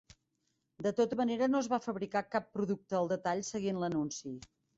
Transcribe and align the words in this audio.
De 0.85 0.91
tota 0.99 1.17
manera, 1.19 1.49
no 1.55 1.61
es 1.65 1.69
van 1.73 1.83
fabrica 1.83 2.23
cap 2.37 2.49
producte 2.57 2.99
al 3.01 3.11
detall 3.13 3.45
seguint 3.53 3.85
l'anunci. 3.85 4.35